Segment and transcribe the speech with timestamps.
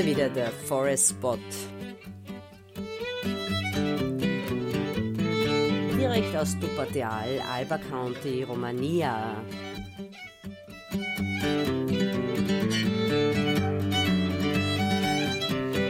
[0.00, 1.38] er wieder, der Forest Spot.
[5.98, 9.34] Direkt aus Dupateal, Alba County, Romania.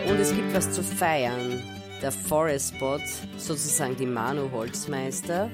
[0.09, 1.63] Und es gibt was zu feiern.
[2.03, 2.99] Der Forest Spot,
[3.37, 5.51] sozusagen die Manu Holzmeister,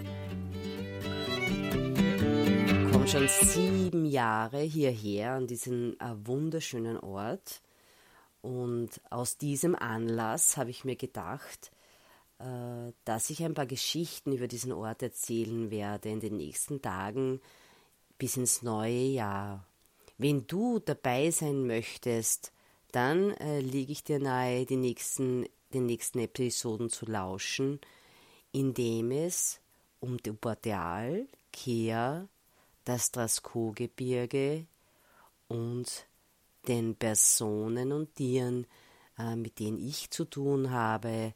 [2.93, 7.61] kommt schon sieben Jahre hierher an diesen äh, wunderschönen Ort.
[8.47, 11.73] Und aus diesem Anlass habe ich mir gedacht,
[12.39, 17.41] äh, dass ich ein paar Geschichten über diesen Ort erzählen werde in den nächsten Tagen
[18.19, 19.67] bis ins neue Jahr.
[20.17, 22.53] Wenn du dabei sein möchtest,
[22.93, 27.81] dann äh, lege ich dir nahe, die nächsten, den nächsten Episoden zu lauschen,
[28.53, 29.61] indem es
[29.99, 32.29] um Duporteal, Kea,
[32.85, 34.67] das Drasko-Gebirge
[35.49, 36.07] und
[36.69, 38.67] den Personen und Tieren,
[39.19, 41.35] äh, mit denen ich zu tun habe,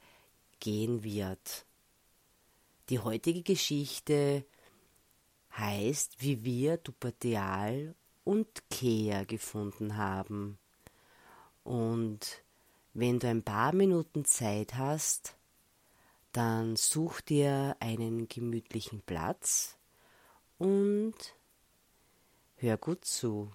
[0.58, 1.64] gehen wird.
[2.88, 4.44] Die heutige Geschichte
[5.56, 10.58] heißt, wie wir Dupateal und Kea gefunden haben.
[11.64, 12.42] Und
[12.94, 15.36] wenn du ein paar Minuten Zeit hast,
[16.32, 19.76] dann such dir einen gemütlichen Platz
[20.58, 21.14] und
[22.56, 23.52] hör gut zu.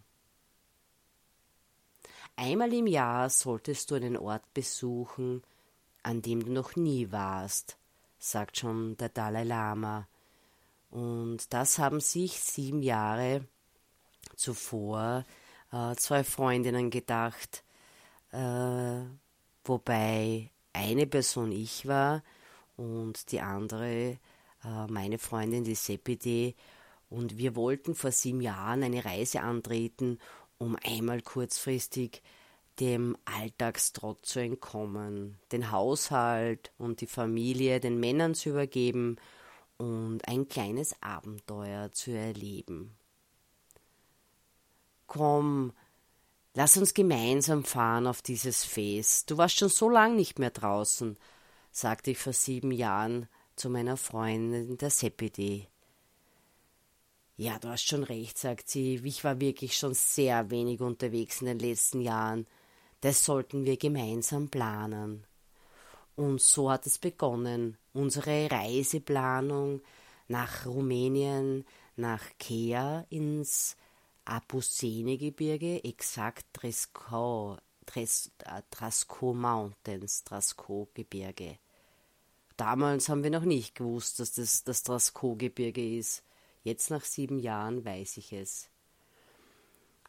[2.38, 5.42] Einmal im Jahr solltest du einen Ort besuchen,
[6.04, 7.78] an dem du noch nie warst,
[8.20, 10.08] sagt schon der Dalai Lama.
[10.92, 13.48] Und das haben sich sieben Jahre
[14.36, 15.24] zuvor
[15.72, 17.64] äh, zwei Freundinnen gedacht,
[18.32, 19.02] äh,
[19.64, 22.24] wobei eine Person ich war
[22.76, 24.20] und die andere
[24.64, 26.54] äh, meine Freundin, die Sepide.
[27.10, 30.20] Und wir wollten vor sieben Jahren eine Reise antreten,
[30.58, 32.22] um einmal kurzfristig
[32.80, 39.18] dem Alltagstrott zu entkommen, den Haushalt und die Familie den Männern zu übergeben
[39.78, 42.96] und ein kleines Abenteuer zu erleben.
[45.08, 45.74] Komm,
[46.54, 49.30] lass uns gemeinsam fahren auf dieses Fest.
[49.32, 51.18] Du warst schon so lang nicht mehr draußen,
[51.72, 55.68] sagte ich vor sieben Jahren zu meiner Freundin der Sepide.
[57.38, 59.02] Ja, du hast schon recht, sagt sie.
[59.04, 62.48] Ich war wirklich schon sehr wenig unterwegs in den letzten Jahren.
[63.02, 65.26] Das sollten wir gemeinsam planen.
[66.16, 69.82] Und so hat es begonnen, unsere Reiseplanung
[70.30, 71.66] nach Rumänien,
[71.98, 73.76] nach Kea ins
[74.24, 81.60] Apusene-Gebirge, exakt Tresco, Tres, äh, Trasco Mountains, Trasco-Gebirge.
[82.58, 86.24] Damals haben wir noch nicht gewusst, dass das das Trasco-Gebirge ist.
[86.66, 88.72] Jetzt nach sieben Jahren weiß ich es.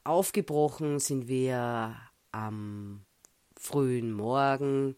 [0.05, 1.95] Aufgebrochen sind wir
[2.33, 3.05] am
[3.59, 4.95] frühen Morgen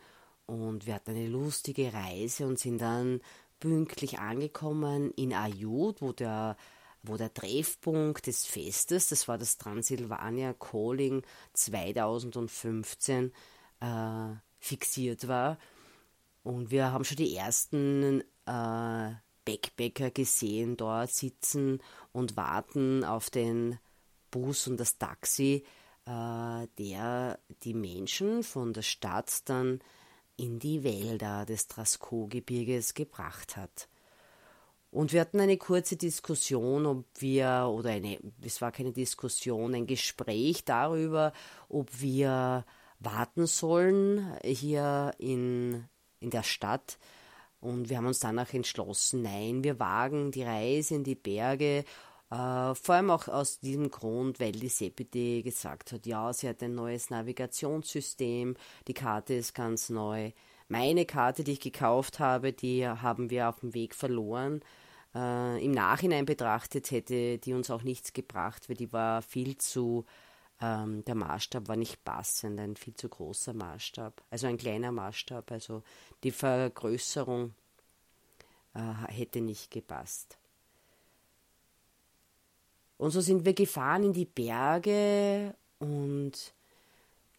[0.46, 3.20] und wir hatten eine lustige Reise und sind dann
[3.58, 6.56] pünktlich angekommen in Ayut, wo der,
[7.02, 11.22] wo der Treffpunkt des Festes, das war das Transylvania Calling
[11.54, 13.32] 2015,
[13.80, 14.28] äh,
[14.60, 15.58] fixiert war.
[16.44, 19.10] Und wir haben schon die ersten äh,
[19.48, 21.81] Backpacker gesehen dort sitzen
[22.12, 23.78] und warten auf den
[24.31, 25.64] Bus und das Taxi,
[26.04, 29.81] äh, der die Menschen von der Stadt dann
[30.37, 33.88] in die Wälder des Trasko-Gebirges gebracht hat.
[34.91, 39.87] Und wir hatten eine kurze Diskussion, ob wir, oder eine, es war keine Diskussion, ein
[39.87, 41.32] Gespräch darüber,
[41.69, 42.64] ob wir
[43.00, 45.84] warten sollen hier in,
[46.20, 46.98] in der Stadt
[47.60, 51.84] und wir haben uns danach entschlossen, nein, wir wagen die Reise in die Berge,
[52.30, 56.62] äh, vor allem auch aus diesem Grund, weil die Sepide gesagt hat, ja, sie hat
[56.62, 58.54] ein neues Navigationssystem,
[58.86, 60.32] die Karte ist ganz neu.
[60.69, 64.60] Meine Karte, die ich gekauft habe, die haben wir auf dem Weg verloren.
[65.14, 70.05] Äh, Im Nachhinein betrachtet hätte die uns auch nichts gebracht, weil die war viel zu
[70.60, 75.50] ähm, der Maßstab war nicht passend, ein viel zu großer Maßstab, also ein kleiner Maßstab,
[75.52, 75.82] also
[76.25, 77.55] die Vergrößerung
[78.75, 80.38] äh, hätte nicht gepasst.
[82.96, 86.52] Und so sind wir gefahren in die Berge und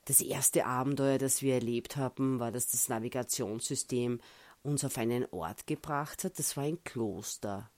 [0.06, 4.22] das erste Abenteuer, das wir erlebt haben, war, dass das Navigationssystem
[4.64, 6.40] uns auf einen Ort gebracht hat.
[6.40, 7.70] Das war ein Kloster.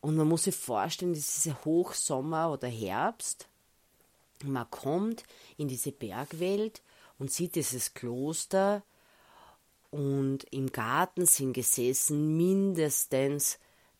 [0.00, 3.48] Und man muss sich vorstellen, das ist Hochsommer oder Herbst
[4.44, 5.24] man kommt
[5.56, 6.82] in diese Bergwelt
[7.18, 8.82] und sieht dieses Kloster
[9.90, 13.58] und im Garten sind gesessen mindestens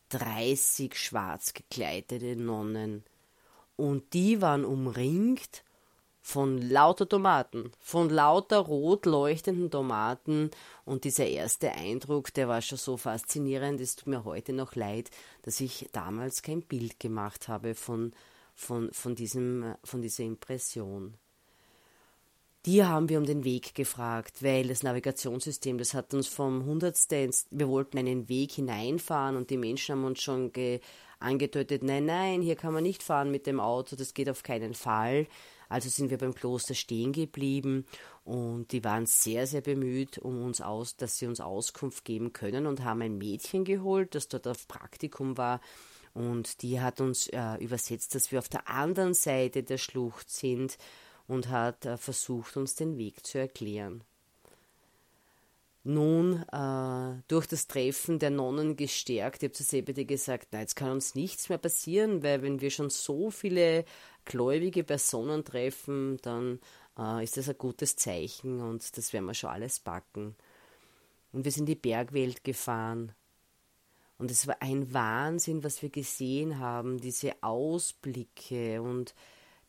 [0.09, 3.03] 30 schwarz gekleidete Nonnen
[3.77, 5.63] und die waren umringt
[6.27, 10.51] von lauter Tomaten, von lauter rot leuchtenden Tomaten.
[10.83, 15.09] Und dieser erste Eindruck, der war schon so faszinierend, es tut mir heute noch leid,
[15.43, 18.11] dass ich damals kein Bild gemacht habe von,
[18.57, 21.13] von, von, diesem, von dieser Impression.
[22.65, 27.29] Die haben wir um den Weg gefragt, weil das Navigationssystem, das hat uns vom Hundertste,
[27.51, 30.81] wir wollten einen Weg hineinfahren und die Menschen haben uns schon ge,
[31.19, 34.73] angedeutet, nein, nein, hier kann man nicht fahren mit dem Auto, das geht auf keinen
[34.73, 35.27] Fall.
[35.69, 37.85] Also sind wir beim Kloster stehen geblieben
[38.25, 42.65] und die waren sehr, sehr bemüht, um uns aus, dass sie uns Auskunft geben können
[42.65, 45.61] und haben ein Mädchen geholt, das dort auf Praktikum war.
[46.17, 50.79] Und die hat uns äh, übersetzt, dass wir auf der anderen Seite der Schlucht sind
[51.27, 54.03] und hat äh, versucht, uns den Weg zu erklären.
[55.83, 60.75] Nun, äh, durch das Treffen der Nonnen gestärkt, ich habe zu Sebede gesagt, na, jetzt
[60.75, 63.85] kann uns nichts mehr passieren, weil wenn wir schon so viele
[64.25, 66.59] gläubige Personen treffen, dann
[66.97, 70.35] äh, ist das ein gutes Zeichen und das werden wir schon alles backen.
[71.31, 73.11] Und wir sind in die Bergwelt gefahren.
[74.17, 79.13] Und es war ein Wahnsinn, was wir gesehen haben, diese Ausblicke und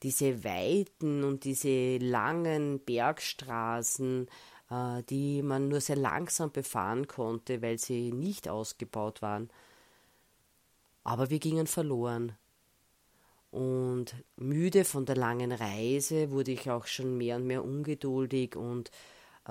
[0.03, 4.27] diese Weiten und diese langen Bergstraßen,
[4.71, 9.51] äh, die man nur sehr langsam befahren konnte, weil sie nicht ausgebaut waren.
[11.05, 12.33] Aber wir gingen verloren.
[13.51, 18.91] Und müde von der langen Reise wurde ich auch schon mehr und mehr ungeduldig und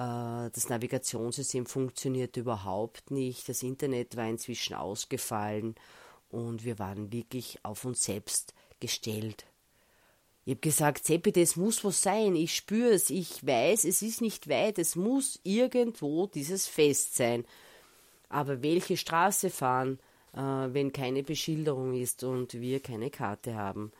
[0.01, 3.49] das Navigationssystem funktionierte überhaupt nicht.
[3.49, 5.75] Das Internet war inzwischen ausgefallen
[6.29, 9.45] und wir waren wirklich auf uns selbst gestellt.
[10.45, 12.35] Ich habe gesagt, Seppi, das muss was sein.
[12.35, 17.44] Ich spüre es, ich weiß, es ist nicht weit, es muss irgendwo dieses Fest sein.
[18.29, 19.99] Aber welche Straße fahren?
[20.38, 20.39] äh,
[20.73, 23.91] wenn keine Beschilderung ist und wir keine Karte haben.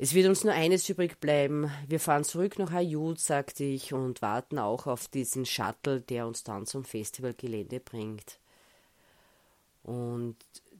[0.00, 1.72] Es wird uns nur eines übrig bleiben.
[1.88, 6.44] Wir fahren zurück nach Ayut, sagte ich, und warten auch auf diesen Shuttle, der uns
[6.44, 8.38] dann zum Festivalgelände bringt.
[9.82, 10.36] Und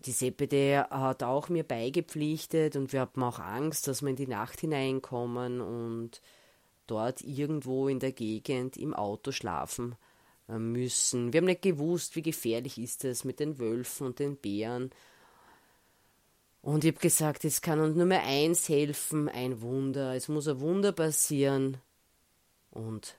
[0.06, 4.28] die Sepede hat auch mir beigepflichtet und wir haben auch Angst, dass wir in die
[4.28, 6.22] Nacht hineinkommen und
[6.86, 9.96] dort irgendwo in der Gegend im Auto schlafen
[10.48, 11.32] äh, müssen.
[11.32, 14.90] Wir haben nicht gewusst, wie gefährlich ist es mit den Wölfen und den Bären.
[16.68, 20.14] Und ich habe gesagt, es kann uns nur mehr eins helfen, ein Wunder.
[20.14, 21.78] Es muss ein Wunder passieren.
[22.70, 23.18] Und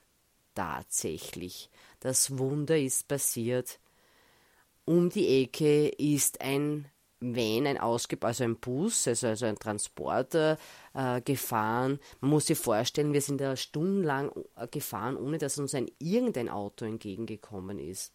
[0.54, 1.68] tatsächlich,
[1.98, 3.80] das Wunder ist passiert.
[4.84, 6.86] Um die Ecke ist ein
[7.18, 10.56] Van, ein ausgeb also ein Bus, also, also ein Transporter
[10.94, 11.98] äh, gefahren.
[12.20, 16.50] Man muss sich vorstellen, wir sind da stundenlang äh, gefahren, ohne dass uns ein irgendein
[16.50, 18.12] Auto entgegengekommen ist.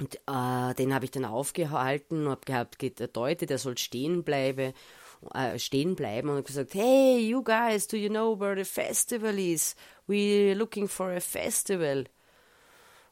[0.00, 4.72] Und äh, den habe ich dann aufgehalten und habe gehabt, gedeutet, er soll stehen bleiben,
[5.32, 9.76] äh, stehen bleiben und gesagt, hey, you guys, do you know where the festival is?
[10.08, 12.06] We're looking for a festival.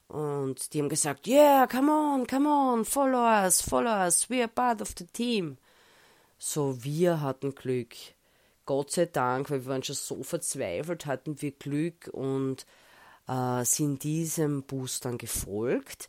[0.08, 4.48] Und die haben gesagt, yeah, come on, come on, follow us, follow us, we are
[4.48, 5.56] part of the team.
[6.36, 7.94] So, wir hatten Glück.
[8.66, 12.66] Gott sei Dank, weil wir waren schon so verzweifelt, hatten wir Glück und
[13.28, 16.08] äh, sind diesem Bus dann gefolgt.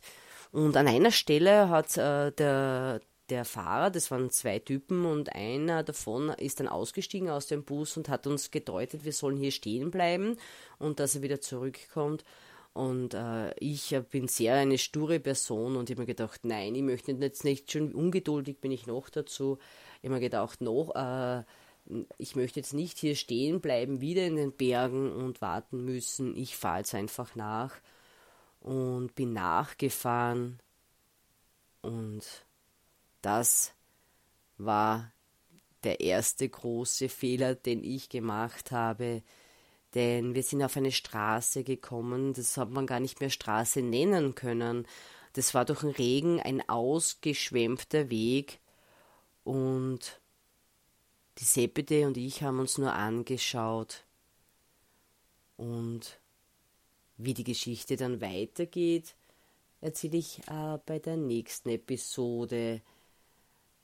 [0.54, 5.82] Und an einer Stelle hat äh, der, der Fahrer, das waren zwei Typen und einer
[5.82, 9.90] davon ist dann ausgestiegen aus dem Bus und hat uns gedeutet, wir sollen hier stehen
[9.90, 10.36] bleiben
[10.78, 12.24] und dass er wieder zurückkommt.
[12.72, 16.82] Und äh, ich bin sehr eine sture Person und ich habe mir gedacht, nein, ich
[16.82, 19.58] möchte jetzt nicht, schon ungeduldig bin ich noch dazu.
[20.02, 21.42] Ich habe mir gedacht, noch, äh,
[22.16, 26.36] ich möchte jetzt nicht hier stehen bleiben, wieder in den Bergen und warten müssen.
[26.36, 27.72] Ich fahre jetzt einfach nach
[28.64, 30.58] und bin nachgefahren.
[31.80, 32.24] Und
[33.22, 33.72] das
[34.58, 35.12] war
[35.84, 39.22] der erste große Fehler, den ich gemacht habe
[39.94, 44.34] denn wir sind auf eine Straße gekommen, das hat man gar nicht mehr Straße nennen
[44.34, 44.86] können.
[45.34, 48.58] Das war durch den Regen ein ausgeschwemmter Weg
[49.44, 50.20] und
[51.38, 54.04] die Sepide und ich haben uns nur angeschaut.
[55.56, 56.18] Und
[57.16, 59.14] wie die Geschichte dann weitergeht,
[59.80, 62.80] erzähle ich äh, bei der nächsten Episode,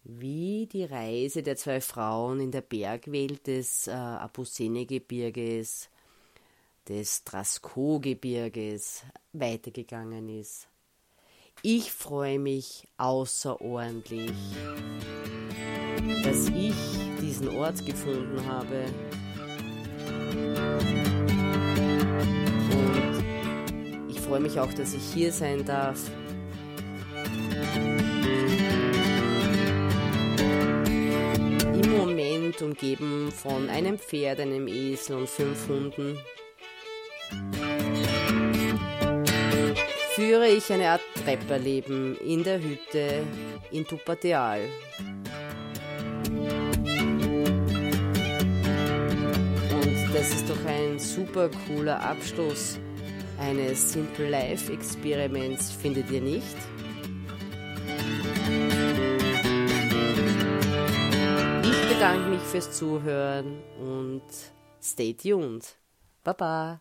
[0.05, 5.89] wie die Reise der zwei Frauen in der Bergwelt des äh, Apusene-Gebirges
[6.89, 10.67] des Drasko-Gebirges weitergegangen ist.
[11.63, 14.33] Ich freue mich außerordentlich,
[16.25, 16.75] dass ich
[17.21, 18.87] diesen Ort gefunden habe.
[22.73, 23.20] Und
[24.31, 25.99] freue mich auch, dass ich hier sein darf.
[31.75, 36.17] Im Moment umgeben von einem Pferd, einem Esel und fünf Hunden,
[40.15, 43.25] führe ich eine Art Trepperleben in der Hütte
[43.73, 44.61] in Tupateal.
[49.73, 52.79] Und das ist doch ein super cooler Abschluss
[53.41, 56.57] eines Simple Life Experiments, findet ihr nicht?
[61.63, 64.23] Ich bedanke mich fürs Zuhören und
[64.83, 65.77] stay tuned.
[66.23, 66.81] Baba.